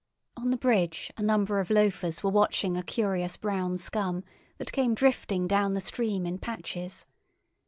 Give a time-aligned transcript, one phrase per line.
[0.35, 4.23] On the bridge a number of loafers were watching a curious brown scum
[4.57, 7.05] that came drifting down the stream in patches.